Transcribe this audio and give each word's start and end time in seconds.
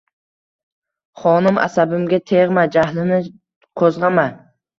—Xonim, 1.23 1.59
asabimga 1.65 2.19
teg'ma, 2.33 2.65
jahlimni 2.77 3.21
qo'zg'ama! 3.83 4.27